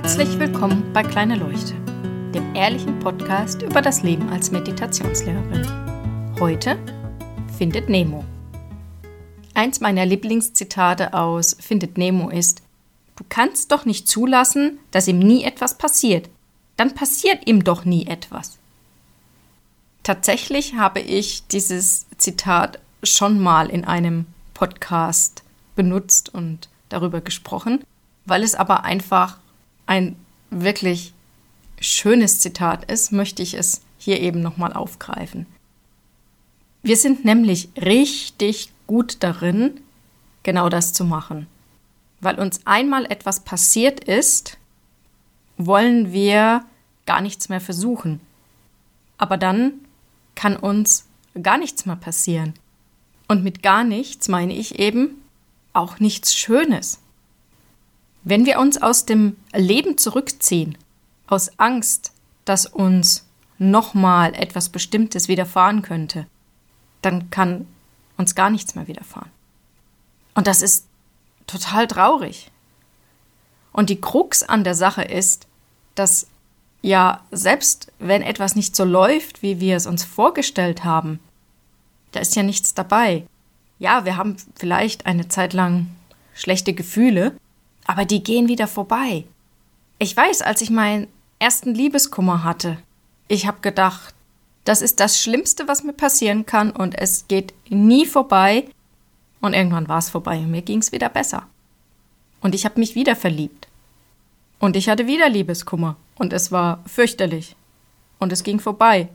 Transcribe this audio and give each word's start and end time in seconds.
Herzlich 0.00 0.38
willkommen 0.38 0.92
bei 0.92 1.02
Kleine 1.02 1.34
Leuchte, 1.34 1.74
dem 2.32 2.54
ehrlichen 2.54 3.00
Podcast 3.00 3.62
über 3.62 3.82
das 3.82 4.04
Leben 4.04 4.28
als 4.28 4.52
Meditationslehrerin. 4.52 6.36
Heute 6.38 6.78
Findet 7.58 7.88
Nemo. 7.88 8.24
Eins 9.54 9.80
meiner 9.80 10.06
Lieblingszitate 10.06 11.14
aus 11.14 11.56
Findet 11.58 11.98
Nemo 11.98 12.28
ist: 12.30 12.62
Du 13.16 13.24
kannst 13.28 13.72
doch 13.72 13.86
nicht 13.86 14.06
zulassen, 14.06 14.78
dass 14.92 15.08
ihm 15.08 15.18
nie 15.18 15.42
etwas 15.42 15.76
passiert. 15.76 16.30
Dann 16.76 16.94
passiert 16.94 17.48
ihm 17.48 17.64
doch 17.64 17.84
nie 17.84 18.06
etwas. 18.06 18.56
Tatsächlich 20.04 20.74
habe 20.74 21.00
ich 21.00 21.44
dieses 21.48 22.06
Zitat 22.18 22.78
schon 23.02 23.40
mal 23.40 23.68
in 23.68 23.84
einem 23.84 24.26
Podcast 24.54 25.42
benutzt 25.74 26.32
und 26.32 26.68
darüber 26.88 27.20
gesprochen, 27.20 27.82
weil 28.26 28.44
es 28.44 28.54
aber 28.54 28.84
einfach 28.84 29.38
ein 29.88 30.16
wirklich 30.50 31.14
schönes 31.80 32.40
Zitat 32.40 32.90
ist, 32.90 33.10
möchte 33.10 33.42
ich 33.42 33.54
es 33.54 33.80
hier 33.96 34.20
eben 34.20 34.40
nochmal 34.40 34.72
aufgreifen. 34.72 35.46
Wir 36.82 36.96
sind 36.96 37.24
nämlich 37.24 37.70
richtig 37.76 38.70
gut 38.86 39.16
darin, 39.20 39.80
genau 40.42 40.68
das 40.68 40.92
zu 40.92 41.04
machen. 41.04 41.46
Weil 42.20 42.38
uns 42.38 42.60
einmal 42.66 43.06
etwas 43.06 43.40
passiert 43.40 44.04
ist, 44.04 44.58
wollen 45.56 46.12
wir 46.12 46.64
gar 47.06 47.20
nichts 47.20 47.48
mehr 47.48 47.60
versuchen. 47.60 48.20
Aber 49.16 49.36
dann 49.36 49.72
kann 50.34 50.56
uns 50.56 51.06
gar 51.42 51.58
nichts 51.58 51.86
mehr 51.86 51.96
passieren. 51.96 52.54
Und 53.26 53.42
mit 53.42 53.62
gar 53.62 53.84
nichts 53.84 54.28
meine 54.28 54.54
ich 54.54 54.78
eben 54.78 55.22
auch 55.72 55.98
nichts 55.98 56.34
Schönes. 56.34 57.00
Wenn 58.24 58.46
wir 58.46 58.58
uns 58.58 58.80
aus 58.80 59.06
dem 59.06 59.36
Leben 59.54 59.98
zurückziehen, 59.98 60.76
aus 61.26 61.58
Angst, 61.58 62.12
dass 62.44 62.66
uns 62.66 63.26
nochmal 63.58 64.34
etwas 64.34 64.68
Bestimmtes 64.68 65.28
widerfahren 65.28 65.82
könnte, 65.82 66.26
dann 67.02 67.30
kann 67.30 67.66
uns 68.16 68.34
gar 68.34 68.50
nichts 68.50 68.74
mehr 68.74 68.88
widerfahren. 68.88 69.30
Und 70.34 70.46
das 70.46 70.62
ist 70.62 70.86
total 71.46 71.86
traurig. 71.86 72.50
Und 73.72 73.90
die 73.90 74.00
Krux 74.00 74.42
an 74.42 74.64
der 74.64 74.74
Sache 74.74 75.02
ist, 75.02 75.46
dass 75.94 76.26
ja, 76.80 77.24
selbst 77.30 77.92
wenn 77.98 78.22
etwas 78.22 78.54
nicht 78.54 78.76
so 78.76 78.84
läuft, 78.84 79.42
wie 79.42 79.60
wir 79.60 79.76
es 79.76 79.86
uns 79.86 80.04
vorgestellt 80.04 80.84
haben, 80.84 81.18
da 82.12 82.20
ist 82.20 82.36
ja 82.36 82.42
nichts 82.42 82.74
dabei. 82.74 83.26
Ja, 83.78 84.04
wir 84.04 84.16
haben 84.16 84.36
vielleicht 84.54 85.06
eine 85.06 85.28
Zeit 85.28 85.52
lang 85.52 85.88
schlechte 86.34 86.72
Gefühle, 86.72 87.36
aber 87.88 88.04
die 88.04 88.22
gehen 88.22 88.48
wieder 88.48 88.68
vorbei. 88.68 89.24
Ich 89.98 90.16
weiß, 90.16 90.42
als 90.42 90.60
ich 90.60 90.70
meinen 90.70 91.08
ersten 91.40 91.74
Liebeskummer 91.74 92.44
hatte, 92.44 92.76
ich 93.28 93.46
habe 93.46 93.60
gedacht, 93.62 94.14
das 94.64 94.82
ist 94.82 95.00
das 95.00 95.20
Schlimmste, 95.20 95.66
was 95.66 95.82
mir 95.82 95.94
passieren 95.94 96.44
kann 96.44 96.70
und 96.70 96.96
es 96.96 97.26
geht 97.26 97.54
nie 97.70 98.04
vorbei. 98.04 98.68
Und 99.40 99.54
irgendwann 99.54 99.88
war 99.88 99.98
es 99.98 100.10
vorbei 100.10 100.38
und 100.38 100.50
mir 100.50 100.62
ging 100.62 100.80
es 100.80 100.92
wieder 100.92 101.08
besser. 101.08 101.46
Und 102.42 102.54
ich 102.54 102.66
habe 102.66 102.78
mich 102.78 102.94
wieder 102.94 103.16
verliebt. 103.16 103.68
Und 104.58 104.76
ich 104.76 104.90
hatte 104.90 105.06
wieder 105.06 105.30
Liebeskummer 105.30 105.96
und 106.16 106.34
es 106.34 106.52
war 106.52 106.84
fürchterlich. 106.86 107.56
Und 108.18 108.32
es 108.32 108.42
ging 108.42 108.60
vorbei. 108.60 109.08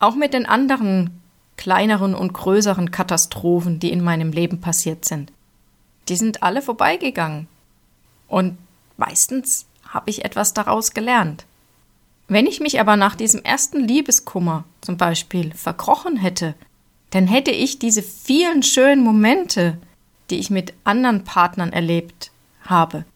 Auch 0.00 0.16
mit 0.16 0.34
den 0.34 0.46
anderen 0.46 1.20
kleineren 1.56 2.16
und 2.16 2.32
größeren 2.32 2.90
Katastrophen, 2.90 3.78
die 3.78 3.92
in 3.92 4.02
meinem 4.02 4.32
Leben 4.32 4.60
passiert 4.60 5.04
sind. 5.04 5.32
Die 6.08 6.16
sind 6.16 6.42
alle 6.42 6.62
vorbeigegangen. 6.62 7.46
Und 8.28 8.58
meistens 8.96 9.66
habe 9.88 10.10
ich 10.10 10.24
etwas 10.24 10.54
daraus 10.54 10.92
gelernt. 10.92 11.46
Wenn 12.28 12.46
ich 12.46 12.60
mich 12.60 12.78
aber 12.78 12.96
nach 12.96 13.16
diesem 13.16 13.42
ersten 13.42 13.80
Liebeskummer 13.80 14.64
zum 14.82 14.98
Beispiel 14.98 15.54
verkrochen 15.54 16.16
hätte, 16.16 16.54
dann 17.10 17.26
hätte 17.26 17.50
ich 17.50 17.78
diese 17.78 18.02
vielen 18.02 18.62
schönen 18.62 19.02
Momente, 19.02 19.78
die 20.28 20.38
ich 20.38 20.50
mit 20.50 20.74
anderen 20.84 21.24
Partnern 21.24 21.72
erlebt 21.72 22.30
habe, 22.66 23.06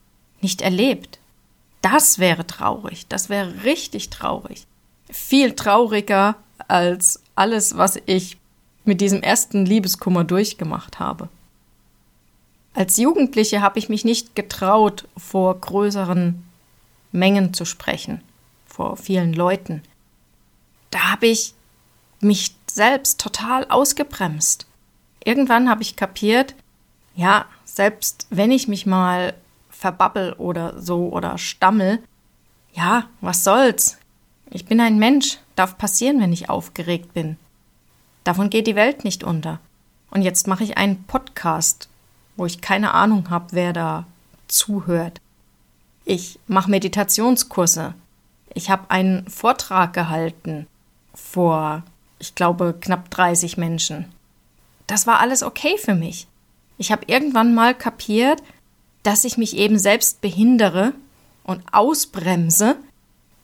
nicht 0.40 0.62
erlebt. 0.62 1.18
Das 1.82 2.18
wäre 2.18 2.46
traurig, 2.46 3.06
das 3.08 3.28
wäre 3.28 3.64
richtig 3.64 4.08
traurig. 4.08 4.66
Viel 5.10 5.54
trauriger 5.54 6.36
als 6.68 7.22
alles, 7.34 7.76
was 7.76 8.00
ich 8.06 8.38
mit 8.84 9.02
diesem 9.02 9.22
ersten 9.22 9.66
Liebeskummer 9.66 10.24
durchgemacht 10.24 10.98
habe. 10.98 11.28
Als 12.74 12.96
Jugendliche 12.96 13.60
habe 13.60 13.78
ich 13.78 13.88
mich 13.88 14.04
nicht 14.04 14.34
getraut, 14.34 15.06
vor 15.16 15.60
größeren 15.60 16.42
Mengen 17.12 17.52
zu 17.52 17.64
sprechen, 17.64 18.22
vor 18.66 18.96
vielen 18.96 19.34
Leuten. 19.34 19.82
Da 20.90 21.12
habe 21.12 21.26
ich 21.26 21.54
mich 22.20 22.54
selbst 22.66 23.20
total 23.20 23.66
ausgebremst. 23.66 24.66
Irgendwann 25.24 25.68
habe 25.68 25.82
ich 25.82 25.96
kapiert, 25.96 26.54
ja, 27.14 27.44
selbst 27.64 28.26
wenn 28.30 28.50
ich 28.50 28.68
mich 28.68 28.86
mal 28.86 29.34
verbabbel 29.70 30.32
oder 30.34 30.80
so 30.80 31.08
oder 31.08 31.36
stammel, 31.36 32.02
ja, 32.72 33.08
was 33.20 33.44
soll's? 33.44 33.98
Ich 34.50 34.64
bin 34.64 34.80
ein 34.80 34.98
Mensch, 34.98 35.38
darf 35.56 35.76
passieren, 35.76 36.20
wenn 36.20 36.32
ich 36.32 36.48
aufgeregt 36.48 37.12
bin. 37.12 37.36
Davon 38.24 38.48
geht 38.48 38.66
die 38.66 38.76
Welt 38.76 39.04
nicht 39.04 39.24
unter. 39.24 39.60
Und 40.10 40.22
jetzt 40.22 40.46
mache 40.46 40.64
ich 40.64 40.76
einen 40.76 41.04
Podcast 41.04 41.88
wo 42.36 42.46
ich 42.46 42.60
keine 42.60 42.94
Ahnung 42.94 43.30
habe, 43.30 43.46
wer 43.52 43.72
da 43.72 44.06
zuhört. 44.48 45.20
Ich 46.04 46.38
mache 46.46 46.70
Meditationskurse. 46.70 47.94
Ich 48.54 48.70
habe 48.70 48.90
einen 48.90 49.28
Vortrag 49.28 49.92
gehalten 49.92 50.66
vor, 51.14 51.82
ich 52.18 52.34
glaube, 52.34 52.74
knapp 52.80 53.10
30 53.10 53.56
Menschen. 53.56 54.06
Das 54.86 55.06
war 55.06 55.20
alles 55.20 55.42
okay 55.42 55.76
für 55.78 55.94
mich. 55.94 56.26
Ich 56.78 56.90
habe 56.90 57.04
irgendwann 57.06 57.54
mal 57.54 57.74
kapiert, 57.74 58.42
dass 59.02 59.24
ich 59.24 59.36
mich 59.36 59.56
eben 59.56 59.78
selbst 59.78 60.20
behindere 60.20 60.92
und 61.44 61.62
ausbremse, 61.72 62.76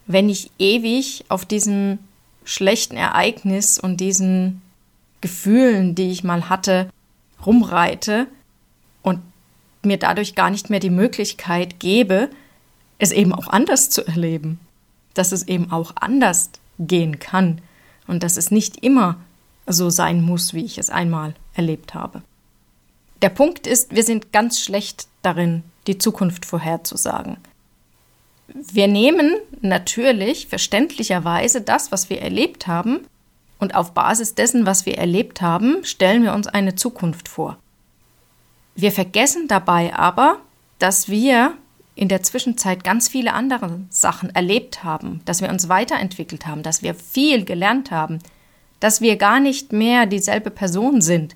wenn 0.07 0.29
ich 0.29 0.51
ewig 0.59 1.25
auf 1.29 1.45
diesem 1.45 1.99
schlechten 2.45 2.97
Ereignis 2.97 3.79
und 3.79 3.99
diesen 3.99 4.63
Gefühlen, 5.21 5.95
die 5.95 6.11
ich 6.11 6.25
mal 6.25 6.49
hatte, 6.49 6.89
rumreite 7.45 8.27
mir 9.89 9.99
dadurch 9.99 10.37
gar 10.37 10.51
nicht 10.51 10.71
mehr 10.71 10.79
die 10.79 10.91
Möglichkeit 10.91 11.81
gebe, 11.81 12.31
es 12.99 13.11
eben 13.11 13.33
auch 13.33 13.49
anders 13.49 13.91
zu 13.91 14.07
erleben, 14.07 14.61
dass 15.15 15.33
es 15.33 15.49
eben 15.49 15.73
auch 15.73 15.93
anders 15.97 16.51
gehen 16.79 17.19
kann 17.19 17.61
und 18.07 18.23
dass 18.23 18.37
es 18.37 18.53
nicht 18.53 18.85
immer 18.85 19.17
so 19.67 19.91
sein 19.91 20.23
muss, 20.23 20.55
wie 20.55 20.65
ich 20.65 20.79
es 20.79 20.91
einmal 20.91 21.35
erlebt 21.55 21.95
habe. 21.95 22.23
Der 23.23 23.31
Punkt 23.31 23.67
ist, 23.67 23.95
wir 23.95 24.05
sind 24.05 24.33
ganz 24.33 24.61
schlecht 24.61 25.09
darin, 25.23 25.65
die 25.89 25.99
Zukunft 25.99 26.47
vorherzusagen. 26.47 27.37
Wir 28.47 28.87
nehmen 28.87 29.35
natürlich 29.61 30.47
verständlicherweise 30.47 31.61
das, 31.61 31.91
was 31.91 32.09
wir 32.09 32.23
erlebt 32.23 32.67
haben, 32.67 33.01
und 33.59 33.75
auf 33.75 33.93
Basis 33.93 34.35
dessen, 34.35 34.67
was 34.67 34.87
wir 34.87 34.99
erlebt 34.99 35.41
haben, 35.41 35.85
stellen 35.85 36.23
wir 36.23 36.33
uns 36.33 36.47
eine 36.47 36.77
Zukunft 36.77 37.29
vor. 37.29 37.59
Wir 38.81 38.93
vergessen 38.93 39.49
dabei 39.49 39.93
aber, 39.93 40.39
dass 40.79 41.09
wir 41.09 41.59
in 41.97 42.09
der 42.09 42.23
Zwischenzeit 42.23 42.85
ganz 42.85 43.09
viele 43.09 43.33
andere 43.33 43.81
Sachen 43.91 44.33
erlebt 44.33 44.85
haben, 44.85 45.21
dass 45.25 45.41
wir 45.41 45.49
uns 45.49 45.69
weiterentwickelt 45.69 46.47
haben, 46.47 46.63
dass 46.63 46.81
wir 46.81 46.95
viel 46.95 47.45
gelernt 47.45 47.91
haben, 47.91 48.21
dass 48.79 49.01
wir 49.01 49.17
gar 49.17 49.41
nicht 49.41 49.73
mehr 49.73 50.07
dieselbe 50.07 50.51
Person 50.51 51.01
sind, 51.01 51.35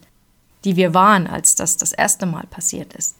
die 0.64 0.76
wir 0.76 0.94
waren, 0.94 1.26
als 1.26 1.56
das 1.56 1.76
das 1.76 1.92
erste 1.92 2.26
Mal 2.26 2.46
passiert 2.46 2.94
ist. 2.94 3.16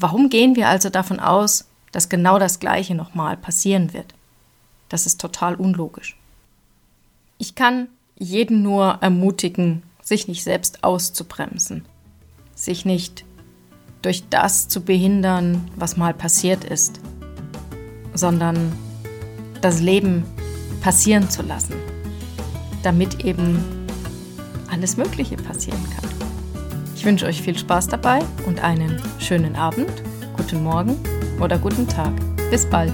Warum 0.00 0.30
gehen 0.30 0.56
wir 0.56 0.66
also 0.68 0.90
davon 0.90 1.20
aus, 1.20 1.68
dass 1.92 2.08
genau 2.08 2.40
das 2.40 2.58
Gleiche 2.58 2.96
nochmal 2.96 3.36
passieren 3.36 3.92
wird? 3.92 4.14
Das 4.88 5.06
ist 5.06 5.20
total 5.20 5.54
unlogisch. 5.54 6.16
Ich 7.38 7.54
kann 7.54 7.86
jeden 8.18 8.62
nur 8.62 8.98
ermutigen, 9.00 9.84
sich 10.02 10.26
nicht 10.26 10.42
selbst 10.42 10.82
auszubremsen, 10.82 11.84
sich 12.56 12.84
nicht 12.84 13.24
durch 14.04 14.28
das 14.28 14.68
zu 14.68 14.82
behindern, 14.82 15.68
was 15.76 15.96
mal 15.96 16.12
passiert 16.12 16.64
ist, 16.64 17.00
sondern 18.12 18.72
das 19.60 19.80
Leben 19.80 20.24
passieren 20.82 21.30
zu 21.30 21.42
lassen, 21.42 21.74
damit 22.82 23.24
eben 23.24 23.64
alles 24.70 24.96
Mögliche 24.96 25.36
passieren 25.36 25.82
kann. 25.96 26.10
Ich 26.94 27.04
wünsche 27.04 27.26
euch 27.26 27.40
viel 27.40 27.56
Spaß 27.56 27.88
dabei 27.88 28.20
und 28.46 28.62
einen 28.62 29.00
schönen 29.18 29.56
Abend, 29.56 29.90
guten 30.36 30.62
Morgen 30.62 30.96
oder 31.40 31.58
guten 31.58 31.88
Tag. 31.88 32.12
Bis 32.50 32.66
bald. 32.66 32.92